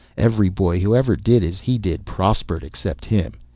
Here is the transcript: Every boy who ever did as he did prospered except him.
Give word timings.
Every 0.17 0.49
boy 0.49 0.79
who 0.79 0.95
ever 0.95 1.15
did 1.15 1.43
as 1.43 1.59
he 1.59 1.77
did 1.77 2.05
prospered 2.07 2.63
except 2.63 3.05
him. 3.05 3.33